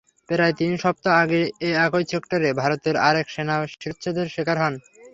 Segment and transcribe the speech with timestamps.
[0.29, 1.41] প্রায় তিন সপ্তাহ আগে
[1.81, 4.73] একই সেক্টরে ভারতের আরেক সেনা শিরশ্ছেদের শিকার হন।